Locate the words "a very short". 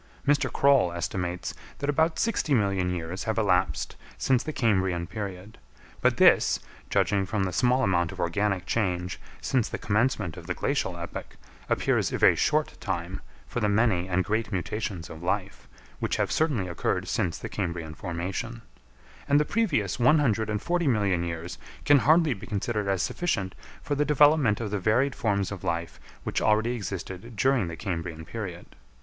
12.11-12.79